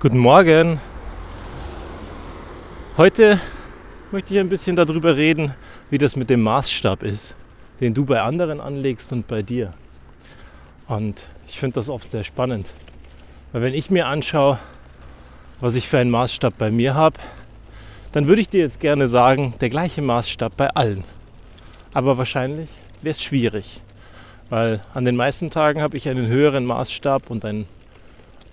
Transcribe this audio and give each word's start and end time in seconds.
Guten 0.00 0.16
Morgen. 0.16 0.80
Heute 2.96 3.38
möchte 4.10 4.32
ich 4.32 4.40
ein 4.40 4.48
bisschen 4.48 4.74
darüber 4.74 5.14
reden, 5.14 5.52
wie 5.90 5.98
das 5.98 6.16
mit 6.16 6.30
dem 6.30 6.40
Maßstab 6.40 7.02
ist, 7.02 7.34
den 7.80 7.92
du 7.92 8.06
bei 8.06 8.22
anderen 8.22 8.62
anlegst 8.62 9.12
und 9.12 9.28
bei 9.28 9.42
dir. 9.42 9.74
Und 10.88 11.26
ich 11.46 11.60
finde 11.60 11.74
das 11.74 11.90
oft 11.90 12.08
sehr 12.08 12.24
spannend. 12.24 12.70
Weil 13.52 13.60
wenn 13.60 13.74
ich 13.74 13.90
mir 13.90 14.06
anschaue, 14.06 14.58
was 15.60 15.74
ich 15.74 15.86
für 15.86 15.98
einen 15.98 16.10
Maßstab 16.10 16.56
bei 16.56 16.70
mir 16.70 16.94
habe, 16.94 17.20
dann 18.12 18.26
würde 18.26 18.40
ich 18.40 18.48
dir 18.48 18.60
jetzt 18.60 18.80
gerne 18.80 19.06
sagen, 19.06 19.52
der 19.60 19.68
gleiche 19.68 20.00
Maßstab 20.00 20.56
bei 20.56 20.68
allen. 20.70 21.04
Aber 21.92 22.16
wahrscheinlich 22.16 22.70
wäre 23.02 23.10
es 23.10 23.22
schwierig, 23.22 23.82
weil 24.48 24.82
an 24.94 25.04
den 25.04 25.16
meisten 25.16 25.50
Tagen 25.50 25.82
habe 25.82 25.98
ich 25.98 26.08
einen 26.08 26.26
höheren 26.26 26.64
Maßstab 26.64 27.28
und 27.28 27.44
ein 27.44 27.66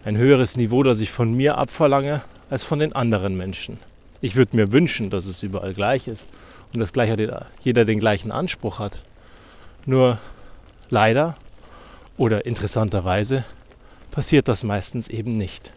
ein 0.08 0.16
höheres 0.18 0.56
Niveau, 0.56 0.84
das 0.84 1.02
ich 1.02 1.12
von 1.12 1.34
mir 1.34 1.58
abverlange, 1.58 2.22
als 2.50 2.64
von 2.64 2.80
den 2.80 2.94
anderen 2.94 3.36
Menschen. 3.36 3.78
Ich 4.22 4.38
würde 4.38 4.56
mir 4.56 4.72
wünschen, 4.72 5.10
dass 5.10 5.26
es 5.26 5.44
überall 5.44 5.74
gleich 5.74 6.08
ist 6.08 6.30
und 6.72 6.80
dass 6.80 6.94
jeder 7.62 7.84
den 7.84 8.00
gleichen 8.00 8.32
Anspruch 8.32 8.80
hat. 8.80 9.00
Nur 9.86 10.18
leider 10.90 11.36
oder 12.16 12.46
interessanterweise 12.46 13.44
passiert 14.10 14.48
das 14.48 14.64
meistens 14.64 15.10
eben 15.10 15.36
nicht. 15.36 15.74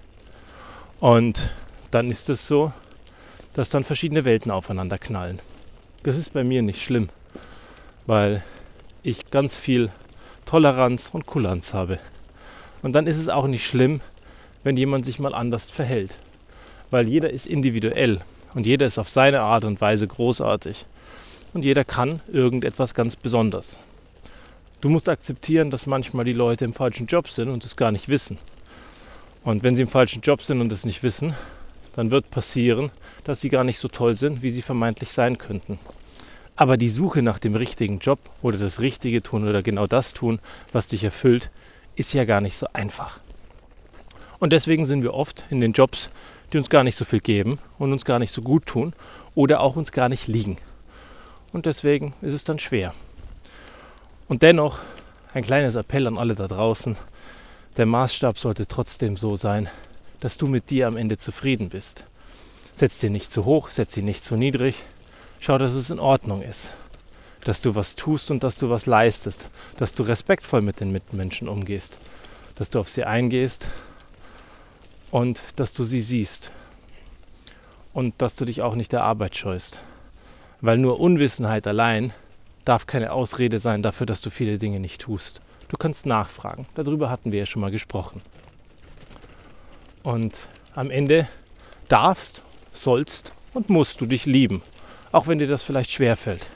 Und 1.00 1.50
dann 1.90 2.08
ist 2.08 2.30
es 2.30 2.46
so, 2.46 2.72
dass 3.54 3.68
dann 3.68 3.82
verschiedene 3.82 4.24
Welten 4.24 4.52
aufeinander 4.52 4.98
knallen. 4.98 5.40
Das 6.04 6.16
ist 6.16 6.32
bei 6.32 6.44
mir 6.44 6.62
nicht 6.62 6.82
schlimm, 6.82 7.08
weil 8.06 8.44
ich 9.02 9.28
ganz 9.32 9.56
viel 9.56 9.90
Toleranz 10.46 11.10
und 11.12 11.26
Kulanz 11.26 11.74
habe. 11.74 11.98
Und 12.82 12.92
dann 12.92 13.08
ist 13.08 13.18
es 13.18 13.28
auch 13.28 13.48
nicht 13.48 13.66
schlimm, 13.66 14.00
wenn 14.62 14.76
jemand 14.76 15.04
sich 15.04 15.18
mal 15.18 15.34
anders 15.34 15.70
verhält. 15.70 16.18
Weil 16.90 17.08
jeder 17.08 17.30
ist 17.30 17.46
individuell 17.46 18.20
und 18.54 18.66
jeder 18.66 18.86
ist 18.86 18.98
auf 18.98 19.08
seine 19.08 19.42
Art 19.42 19.64
und 19.64 19.80
Weise 19.80 20.06
großartig. 20.06 20.86
Und 21.52 21.64
jeder 21.64 21.84
kann 21.84 22.20
irgendetwas 22.32 22.94
ganz 22.94 23.16
Besonderes. 23.16 23.78
Du 24.80 24.88
musst 24.88 25.08
akzeptieren, 25.08 25.70
dass 25.70 25.86
manchmal 25.86 26.24
die 26.24 26.32
Leute 26.32 26.64
im 26.64 26.72
falschen 26.72 27.06
Job 27.06 27.28
sind 27.28 27.48
und 27.48 27.64
es 27.64 27.76
gar 27.76 27.92
nicht 27.92 28.08
wissen. 28.08 28.38
Und 29.44 29.62
wenn 29.62 29.76
sie 29.76 29.82
im 29.82 29.88
falschen 29.88 30.22
Job 30.22 30.42
sind 30.42 30.60
und 30.60 30.72
es 30.72 30.84
nicht 30.84 31.02
wissen, 31.02 31.34
dann 31.96 32.10
wird 32.10 32.30
passieren, 32.30 32.90
dass 33.24 33.40
sie 33.40 33.48
gar 33.48 33.64
nicht 33.64 33.78
so 33.78 33.88
toll 33.88 34.16
sind, 34.16 34.42
wie 34.42 34.50
sie 34.50 34.62
vermeintlich 34.62 35.12
sein 35.12 35.38
könnten. 35.38 35.78
Aber 36.56 36.76
die 36.76 36.88
Suche 36.88 37.22
nach 37.22 37.38
dem 37.38 37.54
richtigen 37.54 37.98
Job 37.98 38.18
oder 38.42 38.58
das 38.58 38.80
Richtige 38.80 39.22
tun 39.22 39.48
oder 39.48 39.62
genau 39.62 39.86
das 39.86 40.14
tun, 40.14 40.40
was 40.72 40.86
dich 40.86 41.04
erfüllt, 41.04 41.50
ist 41.96 42.12
ja 42.12 42.24
gar 42.24 42.40
nicht 42.40 42.56
so 42.56 42.66
einfach. 42.72 43.20
Und 44.40 44.54
deswegen 44.54 44.86
sind 44.86 45.02
wir 45.02 45.12
oft 45.12 45.44
in 45.50 45.60
den 45.60 45.72
Jobs, 45.72 46.10
die 46.52 46.58
uns 46.58 46.70
gar 46.70 46.82
nicht 46.82 46.96
so 46.96 47.04
viel 47.04 47.20
geben 47.20 47.58
und 47.78 47.92
uns 47.92 48.06
gar 48.06 48.18
nicht 48.18 48.32
so 48.32 48.42
gut 48.42 48.66
tun 48.66 48.94
oder 49.34 49.60
auch 49.60 49.76
uns 49.76 49.92
gar 49.92 50.08
nicht 50.08 50.26
liegen. 50.26 50.56
Und 51.52 51.66
deswegen 51.66 52.14
ist 52.22 52.32
es 52.32 52.42
dann 52.42 52.58
schwer. 52.58 52.94
Und 54.28 54.42
dennoch 54.42 54.78
ein 55.34 55.44
kleines 55.44 55.74
Appell 55.74 56.06
an 56.06 56.18
alle 56.18 56.34
da 56.34 56.48
draußen. 56.48 56.96
Der 57.76 57.86
Maßstab 57.86 58.38
sollte 58.38 58.66
trotzdem 58.66 59.16
so 59.16 59.36
sein, 59.36 59.68
dass 60.20 60.38
du 60.38 60.46
mit 60.46 60.70
dir 60.70 60.88
am 60.88 60.96
Ende 60.96 61.18
zufrieden 61.18 61.68
bist. 61.68 62.06
Setz 62.72 62.98
dir 62.98 63.10
nicht 63.10 63.30
zu 63.30 63.44
hoch, 63.44 63.68
setz 63.68 63.92
sie 63.92 64.02
nicht 64.02 64.24
zu 64.24 64.36
niedrig. 64.36 64.76
Schau, 65.38 65.58
dass 65.58 65.74
es 65.74 65.90
in 65.90 65.98
Ordnung 65.98 66.42
ist. 66.42 66.72
Dass 67.44 67.60
du 67.60 67.74
was 67.74 67.94
tust 67.94 68.30
und 68.30 68.42
dass 68.42 68.56
du 68.56 68.70
was 68.70 68.86
leistest. 68.86 69.50
Dass 69.76 69.92
du 69.92 70.02
respektvoll 70.02 70.62
mit 70.62 70.80
den 70.80 70.92
Mitmenschen 70.92 71.48
umgehst. 71.48 71.98
Dass 72.54 72.70
du 72.70 72.80
auf 72.80 72.88
sie 72.88 73.04
eingehst 73.04 73.68
und 75.10 75.42
dass 75.56 75.72
du 75.72 75.84
sie 75.84 76.00
siehst 76.00 76.50
und 77.92 78.14
dass 78.18 78.36
du 78.36 78.44
dich 78.44 78.62
auch 78.62 78.74
nicht 78.74 78.92
der 78.92 79.02
Arbeit 79.02 79.36
scheust. 79.36 79.80
Weil 80.60 80.78
nur 80.78 81.00
Unwissenheit 81.00 81.66
allein 81.66 82.12
darf 82.64 82.86
keine 82.86 83.12
Ausrede 83.12 83.58
sein 83.58 83.82
dafür, 83.82 84.06
dass 84.06 84.20
du 84.20 84.30
viele 84.30 84.58
Dinge 84.58 84.80
nicht 84.80 85.00
tust. 85.00 85.40
Du 85.68 85.76
kannst 85.76 86.06
nachfragen. 86.06 86.66
Darüber 86.74 87.10
hatten 87.10 87.32
wir 87.32 87.40
ja 87.40 87.46
schon 87.46 87.62
mal 87.62 87.70
gesprochen. 87.70 88.20
Und 90.02 90.38
am 90.74 90.90
Ende 90.90 91.28
darfst, 91.88 92.42
sollst 92.72 93.32
und 93.54 93.70
musst 93.70 94.00
du 94.00 94.06
dich 94.06 94.26
lieben, 94.26 94.62
auch 95.12 95.26
wenn 95.26 95.38
dir 95.38 95.48
das 95.48 95.62
vielleicht 95.62 95.90
schwer 95.90 96.16
fällt. 96.16 96.46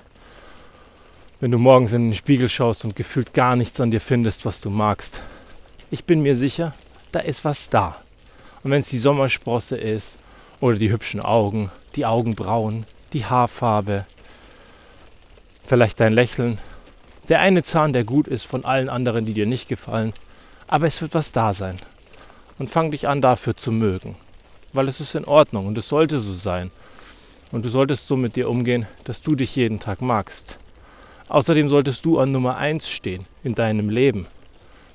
Wenn 1.41 1.51
du 1.51 1.59
morgens 1.59 1.93
in 1.93 2.11
den 2.11 2.15
Spiegel 2.15 2.49
schaust 2.49 2.85
und 2.85 2.97
gefühlt 2.97 3.35
gar 3.35 3.57
nichts 3.57 3.81
an 3.81 3.91
dir 3.91 4.01
findest, 4.01 4.47
was 4.47 4.61
du 4.61 4.71
magst. 4.71 5.21
Ich 5.91 6.05
bin 6.05 6.23
mir 6.23 6.37
sicher, 6.37 6.75
da 7.13 7.21
ist 7.21 7.45
was 7.45 7.69
da. 7.69 7.97
Und 8.65 8.71
wenn 8.71 8.81
es 8.81 8.89
die 8.89 8.99
Sommersprosse 8.99 9.77
ist 9.77 10.19
oder 10.59 10.79
die 10.79 10.91
hübschen 10.91 11.21
Augen, 11.21 11.71
die 11.97 12.07
Augenbrauen, 12.07 12.87
die 13.13 13.27
Haarfarbe, 13.27 14.07
vielleicht 15.67 16.01
dein 16.01 16.15
Lächeln, 16.15 16.59
der 17.29 17.41
eine 17.41 17.63
Zahn, 17.63 17.93
der 17.93 18.05
gut 18.05 18.27
ist 18.27 18.45
von 18.45 18.65
allen 18.65 18.89
anderen, 18.89 19.27
die 19.27 19.35
dir 19.35 19.47
nicht 19.47 19.69
gefallen, 19.69 20.15
aber 20.67 20.87
es 20.87 21.03
wird 21.03 21.15
was 21.15 21.31
da 21.31 21.53
sein. 21.53 21.79
Und 22.59 22.71
fang 22.71 22.91
dich 22.91 23.07
an 23.07 23.21
dafür 23.21 23.55
zu 23.55 23.71
mögen, 23.71 24.17
weil 24.73 24.89
es 24.89 25.01
ist 25.01 25.15
in 25.15 25.25
Ordnung 25.27 25.67
und 25.67 25.77
es 25.77 25.89
sollte 25.89 26.19
so 26.19 26.33
sein. 26.33 26.71
Und 27.53 27.65
du 27.65 27.69
solltest 27.69 28.07
so 28.07 28.17
mit 28.17 28.35
dir 28.35 28.49
umgehen, 28.49 28.87
dass 29.05 29.21
du 29.21 29.35
dich 29.35 29.57
jeden 29.57 29.79
Tag 29.79 30.01
magst. 30.01 30.59
Außerdem 31.29 31.69
solltest 31.69 32.05
du 32.05 32.19
an 32.19 32.33
Nummer 32.33 32.57
1 32.57 32.89
stehen 32.89 33.27
in 33.43 33.55
deinem 33.55 33.91
Leben. 33.91 34.27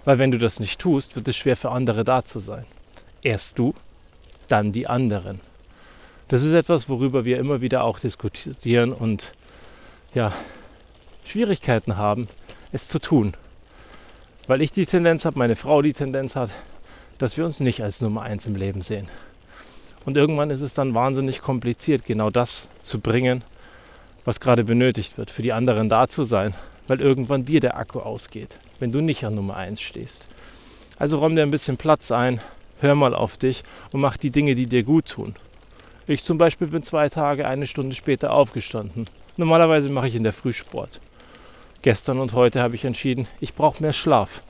Weil 0.05 0.17
wenn 0.17 0.31
du 0.31 0.37
das 0.37 0.59
nicht 0.59 0.79
tust, 0.79 1.15
wird 1.15 1.27
es 1.27 1.37
schwer 1.37 1.57
für 1.57 1.71
andere 1.71 2.03
da 2.03 2.25
zu 2.25 2.39
sein. 2.39 2.65
Erst 3.21 3.59
du, 3.59 3.73
dann 4.47 4.71
die 4.71 4.87
anderen. 4.87 5.41
Das 6.27 6.43
ist 6.43 6.53
etwas, 6.53 6.89
worüber 6.89 7.25
wir 7.25 7.39
immer 7.39 7.61
wieder 7.61 7.83
auch 7.83 7.99
diskutieren 7.99 8.93
und 8.93 9.33
ja, 10.13 10.33
Schwierigkeiten 11.25 11.97
haben, 11.97 12.27
es 12.71 12.87
zu 12.87 12.99
tun. 12.99 13.33
Weil 14.47 14.61
ich 14.61 14.71
die 14.71 14.85
Tendenz 14.85 15.25
habe, 15.25 15.37
meine 15.37 15.55
Frau 15.55 15.81
die 15.81 15.93
Tendenz 15.93 16.35
hat, 16.35 16.49
dass 17.17 17.37
wir 17.37 17.45
uns 17.45 17.59
nicht 17.59 17.83
als 17.83 18.01
Nummer 18.01 18.21
eins 18.21 18.45
im 18.45 18.55
Leben 18.55 18.81
sehen. 18.81 19.07
Und 20.05 20.17
irgendwann 20.17 20.49
ist 20.49 20.61
es 20.61 20.73
dann 20.73 20.93
wahnsinnig 20.93 21.41
kompliziert, 21.41 22.05
genau 22.05 22.29
das 22.29 22.67
zu 22.81 22.99
bringen, 22.99 23.43
was 24.25 24.39
gerade 24.39 24.63
benötigt 24.63 25.17
wird, 25.17 25.29
für 25.29 25.41
die 25.41 25.53
anderen 25.53 25.89
da 25.89 26.07
zu 26.07 26.23
sein, 26.23 26.53
weil 26.87 27.01
irgendwann 27.01 27.45
dir 27.45 27.59
der 27.59 27.77
Akku 27.77 27.99
ausgeht, 27.99 28.59
wenn 28.79 28.91
du 28.91 29.01
nicht 29.01 29.23
an 29.23 29.35
Nummer 29.35 29.57
eins 29.57 29.81
stehst. 29.81 30.27
Also 30.97 31.19
räum 31.19 31.35
dir 31.35 31.43
ein 31.43 31.51
bisschen 31.51 31.77
Platz 31.77 32.11
ein, 32.11 32.41
hör 32.79 32.95
mal 32.95 33.13
auf 33.13 33.37
dich 33.37 33.63
und 33.91 34.01
mach 34.01 34.17
die 34.17 34.31
Dinge, 34.31 34.55
die 34.55 34.67
dir 34.67 34.83
gut 34.83 35.07
tun. 35.09 35.35
Ich 36.07 36.23
zum 36.23 36.37
Beispiel 36.37 36.67
bin 36.67 36.83
zwei 36.83 37.09
Tage, 37.09 37.47
eine 37.47 37.67
Stunde 37.67 37.95
später 37.95 38.33
aufgestanden. 38.33 39.05
Normalerweise 39.37 39.89
mache 39.89 40.07
ich 40.07 40.15
in 40.15 40.23
der 40.23 40.33
Früh 40.33 40.53
Sport. 40.53 40.99
Gestern 41.81 42.19
und 42.19 42.33
heute 42.33 42.61
habe 42.61 42.75
ich 42.75 42.83
entschieden, 42.83 43.27
ich 43.39 43.53
brauche 43.53 43.81
mehr 43.81 43.93
Schlaf. 43.93 44.43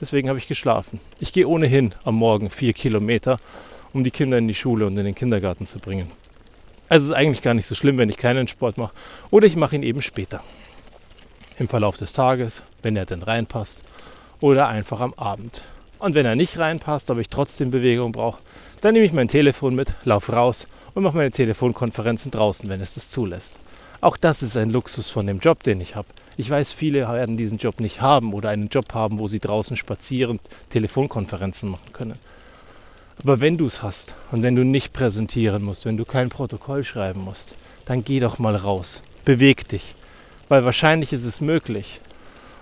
Deswegen 0.00 0.28
habe 0.28 0.38
ich 0.38 0.48
geschlafen. 0.48 0.98
Ich 1.20 1.32
gehe 1.32 1.46
ohnehin 1.46 1.94
am 2.04 2.16
Morgen 2.16 2.50
vier 2.50 2.72
Kilometer, 2.72 3.38
um 3.92 4.02
die 4.02 4.10
Kinder 4.10 4.38
in 4.38 4.48
die 4.48 4.54
Schule 4.54 4.86
und 4.86 4.96
in 4.96 5.04
den 5.04 5.14
Kindergarten 5.14 5.66
zu 5.66 5.78
bringen. 5.78 6.10
Also 6.88 7.04
es 7.04 7.10
ist 7.10 7.16
eigentlich 7.16 7.42
gar 7.42 7.54
nicht 7.54 7.66
so 7.66 7.74
schlimm, 7.74 7.98
wenn 7.98 8.10
ich 8.10 8.16
keinen 8.16 8.48
Sport 8.48 8.76
mache. 8.76 8.92
Oder 9.30 9.46
ich 9.46 9.56
mache 9.56 9.76
ihn 9.76 9.82
eben 9.82 10.02
später. 10.02 10.42
Im 11.58 11.68
Verlauf 11.68 11.96
des 11.96 12.12
Tages, 12.12 12.62
wenn 12.82 12.96
er 12.96 13.06
denn 13.06 13.22
reinpasst. 13.22 13.84
Oder 14.40 14.68
einfach 14.68 15.00
am 15.00 15.14
Abend. 15.14 15.62
Und 16.04 16.14
wenn 16.14 16.26
er 16.26 16.36
nicht 16.36 16.58
reinpasst, 16.58 17.10
aber 17.10 17.22
ich 17.22 17.30
trotzdem 17.30 17.70
Bewegung 17.70 18.12
brauche, 18.12 18.42
dann 18.82 18.92
nehme 18.92 19.06
ich 19.06 19.14
mein 19.14 19.26
Telefon 19.26 19.74
mit, 19.74 19.94
laufe 20.04 20.32
raus 20.32 20.66
und 20.92 21.02
mache 21.02 21.16
meine 21.16 21.30
Telefonkonferenzen 21.30 22.30
draußen, 22.30 22.68
wenn 22.68 22.82
es 22.82 22.92
das 22.92 23.08
zulässt. 23.08 23.58
Auch 24.02 24.18
das 24.18 24.42
ist 24.42 24.58
ein 24.58 24.68
Luxus 24.68 25.08
von 25.08 25.26
dem 25.26 25.38
Job, 25.38 25.62
den 25.62 25.80
ich 25.80 25.96
habe. 25.96 26.08
Ich 26.36 26.50
weiß, 26.50 26.74
viele 26.74 27.08
werden 27.08 27.38
diesen 27.38 27.56
Job 27.56 27.80
nicht 27.80 28.02
haben 28.02 28.34
oder 28.34 28.50
einen 28.50 28.68
Job 28.68 28.92
haben, 28.92 29.18
wo 29.18 29.28
sie 29.28 29.38
draußen 29.38 29.78
spazierend 29.78 30.42
Telefonkonferenzen 30.68 31.70
machen 31.70 31.94
können. 31.94 32.18
Aber 33.22 33.40
wenn 33.40 33.56
du 33.56 33.64
es 33.64 33.82
hast 33.82 34.14
und 34.30 34.42
wenn 34.42 34.56
du 34.56 34.62
nicht 34.62 34.92
präsentieren 34.92 35.62
musst, 35.62 35.86
wenn 35.86 35.96
du 35.96 36.04
kein 36.04 36.28
Protokoll 36.28 36.84
schreiben 36.84 37.22
musst, 37.22 37.54
dann 37.86 38.04
geh 38.04 38.20
doch 38.20 38.38
mal 38.38 38.56
raus. 38.56 39.02
Beweg 39.24 39.68
dich. 39.68 39.94
Weil 40.50 40.66
wahrscheinlich 40.66 41.14
ist 41.14 41.24
es 41.24 41.40
möglich. 41.40 42.02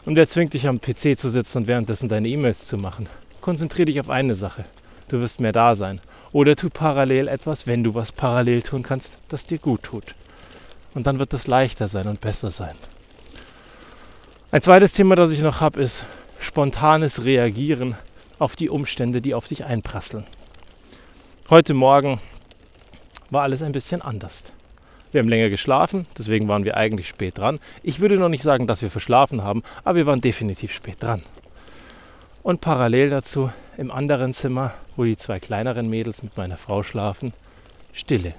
Und 0.05 0.15
wer 0.15 0.29
zwingt 0.29 0.55
dich 0.55 0.69
am 0.69 0.81
PC 0.81 1.19
zu 1.19 1.29
sitzen 1.29 1.59
und 1.59 1.67
währenddessen 1.67 2.09
deine 2.09 2.29
E-Mails 2.29 2.69
zu 2.69 2.79
machen? 2.79 3.09
Konzentriere 3.43 3.87
dich 3.87 4.01
auf 4.01 4.09
eine 4.09 4.35
Sache. 4.35 4.65
Du 5.09 5.21
wirst 5.21 5.41
mehr 5.41 5.53
da 5.53 5.75
sein. 5.77 6.01
Oder 6.33 6.57
tu 6.57 6.71
parallel 6.71 7.29
etwas, 7.29 7.67
wenn 7.67 7.85
du 7.85 7.95
was 7.95 8.13
parallel 8.13 8.63
tun 8.63 8.83
kannst, 8.83 9.19
das 9.29 9.45
dir 9.45 9.59
gut 9.59 9.83
tut. 9.83 10.15
Und 10.95 11.07
dann 11.07 11.19
wird 11.19 11.35
es 11.35 11.47
leichter 11.47 11.89
sein 11.89 12.07
und 12.09 12.23
besser 12.23 12.51
sein. 12.51 12.75
Ein 14.51 14.63
zweites 14.63 14.93
Thema, 14.93 15.15
das 15.15 15.31
ich 15.31 15.43
noch 15.43 15.61
habe, 15.61 15.83
ist 15.83 16.07
spontanes 16.39 17.25
Reagieren 17.25 17.97
auf 18.39 18.57
die 18.57 18.71
Umstände, 18.71 19.21
die 19.21 19.35
auf 19.35 19.49
dich 19.49 19.65
einprasseln. 19.65 20.25
Heute 21.51 21.75
Morgen 21.75 22.21
war 23.31 23.43
alles 23.43 23.63
ein 23.63 23.73
bisschen 23.73 24.03
anders. 24.03 24.53
Wir 25.11 25.21
haben 25.21 25.29
länger 25.29 25.51
geschlafen, 25.51 26.07
deswegen 26.17 26.49
waren 26.49 26.65
wir 26.65 26.77
eigentlich 26.77 27.09
spät 27.09 27.39
dran. 27.39 27.61
Ich 27.83 28.01
würde 28.01 28.17
noch 28.17 28.31
nicht 28.31 28.43
sagen, 28.43 28.67
dass 28.67 28.81
wir 28.81 28.91
verschlafen 28.91 29.45
haben, 29.45 29.63
aber 29.85 29.97
wir 29.97 30.07
waren 30.07 30.23
definitiv 30.23 30.73
spät 30.73 31.03
dran. 31.03 31.23
Und 32.43 32.61
parallel 32.61 33.09
dazu 33.09 33.53
im 33.77 33.93
anderen 33.93 34.33
Zimmer, 34.33 34.75
wo 34.97 35.05
die 35.05 35.17
zwei 35.17 35.39
kleineren 35.39 35.89
Mädels 35.89 36.25
mit 36.25 36.37
meiner 36.37 36.57
Frau 36.57 36.83
schlafen, 36.83 37.33
Stille. 37.93 38.35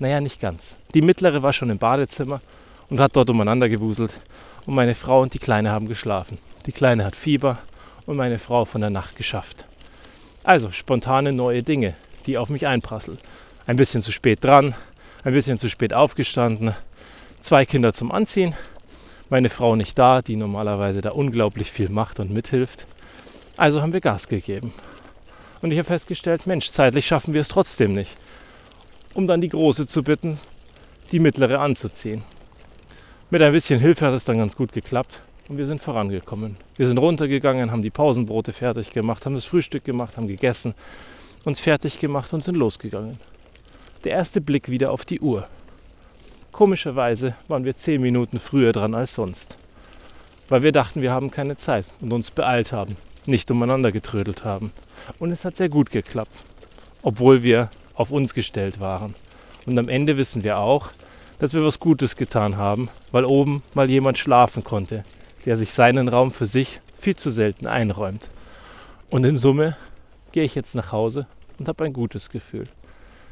Naja, 0.00 0.20
nicht 0.20 0.40
ganz. 0.40 0.76
Die 0.94 1.02
mittlere 1.02 1.42
war 1.42 1.52
schon 1.52 1.70
im 1.70 1.78
Badezimmer 1.78 2.40
und 2.90 2.98
hat 2.98 3.14
dort 3.14 3.30
umeinander 3.30 3.68
gewuselt. 3.68 4.12
Und 4.66 4.74
meine 4.74 4.96
Frau 4.96 5.22
und 5.22 5.32
die 5.32 5.38
Kleine 5.38 5.70
haben 5.70 5.86
geschlafen. 5.86 6.38
Die 6.66 6.72
Kleine 6.72 7.04
hat 7.04 7.14
Fieber 7.14 7.58
und 8.04 8.16
meine 8.16 8.38
Frau 8.38 8.64
von 8.64 8.80
der 8.80 8.90
Nacht 8.90 9.14
geschafft. 9.14 9.66
Also 10.42 10.72
spontane 10.72 11.32
neue 11.32 11.62
Dinge, 11.62 11.94
die 12.26 12.36
auf 12.36 12.48
mich 12.48 12.66
einprasseln. 12.66 13.18
Ein 13.66 13.76
bisschen 13.76 14.02
zu 14.02 14.10
spät 14.10 14.42
dran, 14.42 14.74
ein 15.22 15.34
bisschen 15.34 15.58
zu 15.58 15.68
spät 15.68 15.94
aufgestanden, 15.94 16.74
zwei 17.42 17.64
Kinder 17.64 17.92
zum 17.92 18.10
Anziehen, 18.10 18.54
meine 19.30 19.50
Frau 19.50 19.76
nicht 19.76 19.98
da, 19.98 20.22
die 20.22 20.36
normalerweise 20.36 21.00
da 21.00 21.10
unglaublich 21.10 21.70
viel 21.70 21.88
macht 21.88 22.20
und 22.20 22.30
mithilft. 22.30 22.86
Also 23.56 23.82
haben 23.82 23.92
wir 23.92 24.00
Gas 24.00 24.28
gegeben. 24.28 24.72
Und 25.60 25.72
ich 25.72 25.78
habe 25.78 25.86
festgestellt, 25.86 26.46
Mensch, 26.46 26.70
zeitlich 26.70 27.06
schaffen 27.06 27.34
wir 27.34 27.40
es 27.40 27.48
trotzdem 27.48 27.92
nicht. 27.92 28.16
Um 29.14 29.26
dann 29.26 29.40
die 29.40 29.48
Große 29.48 29.86
zu 29.86 30.02
bitten, 30.02 30.38
die 31.10 31.18
mittlere 31.18 31.60
anzuziehen. 31.60 32.22
Mit 33.30 33.42
ein 33.42 33.52
bisschen 33.52 33.80
Hilfe 33.80 34.06
hat 34.06 34.14
es 34.14 34.24
dann 34.24 34.38
ganz 34.38 34.56
gut 34.56 34.72
geklappt 34.72 35.20
und 35.48 35.58
wir 35.58 35.66
sind 35.66 35.82
vorangekommen. 35.82 36.56
Wir 36.76 36.86
sind 36.86 36.98
runtergegangen, 36.98 37.70
haben 37.70 37.82
die 37.82 37.90
Pausenbrote 37.90 38.52
fertig 38.52 38.92
gemacht, 38.92 39.26
haben 39.26 39.34
das 39.34 39.44
Frühstück 39.44 39.84
gemacht, 39.84 40.16
haben 40.16 40.28
gegessen, 40.28 40.74
uns 41.44 41.60
fertig 41.60 41.98
gemacht 41.98 42.32
und 42.32 42.42
sind 42.42 42.56
losgegangen. 42.56 43.18
Der 44.04 44.12
erste 44.12 44.40
Blick 44.40 44.70
wieder 44.70 44.92
auf 44.92 45.04
die 45.04 45.20
Uhr. 45.20 45.48
Komischerweise 46.58 47.36
waren 47.46 47.64
wir 47.64 47.76
zehn 47.76 48.02
Minuten 48.02 48.40
früher 48.40 48.72
dran 48.72 48.92
als 48.92 49.14
sonst, 49.14 49.56
weil 50.48 50.64
wir 50.64 50.72
dachten, 50.72 51.02
wir 51.02 51.12
haben 51.12 51.30
keine 51.30 51.56
Zeit 51.56 51.86
und 52.00 52.12
uns 52.12 52.32
beeilt 52.32 52.72
haben, 52.72 52.96
nicht 53.26 53.48
umeinander 53.52 53.92
getrödelt 53.92 54.44
haben. 54.44 54.72
Und 55.20 55.30
es 55.30 55.44
hat 55.44 55.56
sehr 55.56 55.68
gut 55.68 55.92
geklappt, 55.92 56.42
obwohl 57.02 57.44
wir 57.44 57.70
auf 57.94 58.10
uns 58.10 58.34
gestellt 58.34 58.80
waren. 58.80 59.14
Und 59.66 59.78
am 59.78 59.88
Ende 59.88 60.16
wissen 60.16 60.42
wir 60.42 60.58
auch, 60.58 60.90
dass 61.38 61.54
wir 61.54 61.62
was 61.62 61.78
Gutes 61.78 62.16
getan 62.16 62.56
haben, 62.56 62.88
weil 63.12 63.24
oben 63.24 63.62
mal 63.72 63.88
jemand 63.88 64.18
schlafen 64.18 64.64
konnte, 64.64 65.04
der 65.46 65.56
sich 65.56 65.72
seinen 65.72 66.08
Raum 66.08 66.32
für 66.32 66.46
sich 66.46 66.80
viel 66.96 67.14
zu 67.14 67.30
selten 67.30 67.68
einräumt. 67.68 68.30
Und 69.10 69.24
in 69.24 69.36
Summe 69.36 69.76
gehe 70.32 70.42
ich 70.42 70.56
jetzt 70.56 70.74
nach 70.74 70.90
Hause 70.90 71.28
und 71.60 71.68
habe 71.68 71.84
ein 71.84 71.92
gutes 71.92 72.30
Gefühl, 72.30 72.66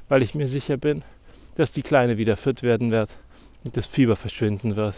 weil 0.08 0.22
ich 0.22 0.36
mir 0.36 0.46
sicher 0.46 0.76
bin, 0.76 1.02
dass 1.56 1.72
die 1.72 1.82
Kleine 1.82 2.18
wieder 2.18 2.36
fit 2.36 2.62
werden 2.62 2.90
wird 2.90 3.10
und 3.64 3.76
das 3.76 3.86
Fieber 3.86 4.16
verschwinden 4.16 4.76
wird 4.76 4.94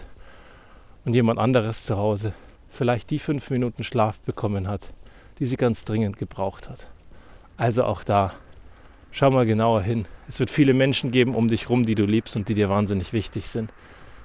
und 1.04 1.14
jemand 1.14 1.38
anderes 1.38 1.84
zu 1.84 1.96
Hause 1.96 2.34
vielleicht 2.68 3.10
die 3.10 3.18
fünf 3.18 3.50
Minuten 3.50 3.82
Schlaf 3.82 4.20
bekommen 4.20 4.68
hat, 4.68 4.82
die 5.38 5.46
sie 5.46 5.56
ganz 5.56 5.84
dringend 5.84 6.18
gebraucht 6.18 6.68
hat. 6.68 6.86
Also 7.56 7.84
auch 7.84 8.04
da 8.04 8.34
Schau 9.10 9.30
mal 9.30 9.46
genauer 9.46 9.82
hin. 9.82 10.06
Es 10.28 10.38
wird 10.38 10.50
viele 10.50 10.74
Menschen 10.74 11.10
geben 11.10 11.34
um 11.34 11.48
dich 11.48 11.70
rum, 11.70 11.84
die 11.84 11.94
du 11.94 12.04
liebst 12.04 12.36
und 12.36 12.48
die 12.48 12.54
dir 12.54 12.68
wahnsinnig 12.68 13.12
wichtig 13.12 13.48
sind. 13.48 13.72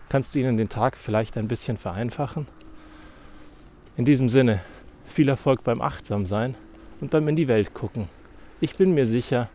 Kannst 0.10 0.36
du 0.36 0.40
ihnen 0.40 0.58
den 0.58 0.70
Tag 0.70 0.98
vielleicht 0.98 1.38
ein 1.38 1.48
bisschen 1.48 1.78
vereinfachen? 1.78 2.48
In 3.96 4.06
diesem 4.06 4.28
Sinne, 4.30 4.62
viel 5.06 5.30
Erfolg 5.30 5.64
beim 5.64 5.82
Achtsamsein 5.82 6.56
und 7.00 7.12
beim 7.12 7.28
in 7.28 7.36
die 7.36 7.48
Welt 7.48 7.74
gucken. 7.74 8.10
Ich 8.60 8.76
bin 8.76 8.94
mir 8.94 9.06
sicher, 9.06 9.50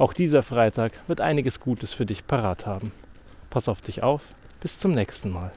auch 0.00 0.14
dieser 0.14 0.42
Freitag 0.42 0.92
wird 1.08 1.20
einiges 1.20 1.60
Gutes 1.60 1.92
für 1.92 2.06
dich 2.06 2.26
parat 2.26 2.64
haben. 2.64 2.90
Pass 3.50 3.68
auf 3.68 3.82
dich 3.82 4.02
auf. 4.02 4.22
Bis 4.60 4.78
zum 4.78 4.92
nächsten 4.92 5.30
Mal. 5.30 5.48